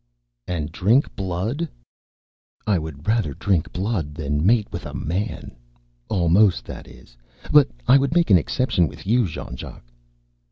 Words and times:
"And 0.47 0.71
drink 0.71 1.15
blood?" 1.15 1.69
"I 2.65 2.79
would 2.79 3.07
rather 3.07 3.35
drink 3.35 3.71
blood 3.71 4.15
than 4.15 4.43
mate 4.43 4.67
with 4.71 4.87
a 4.87 4.95
Man. 4.95 5.51
Almost, 6.09 6.65
that 6.65 6.87
is. 6.87 7.15
But 7.51 7.69
I 7.87 7.99
would 7.99 8.15
make 8.15 8.31
an 8.31 8.37
exception 8.39 8.87
with 8.87 9.05
you, 9.05 9.27
Jean 9.27 9.55
Jacques." 9.55 9.91